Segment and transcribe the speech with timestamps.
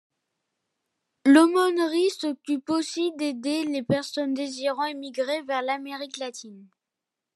[1.27, 6.67] L’Aumônerie s’occupe aussi d'aider les personnes désirant émigrer vers l’Amérique latine.